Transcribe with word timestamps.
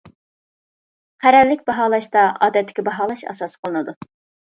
قەرەللىك 1.27 1.63
باھالاشتا 1.69 2.25
ئادەتتىكى 2.49 2.89
باھالاش 2.91 3.27
ئاساس 3.31 3.59
قىلىنىدۇ. 3.65 4.01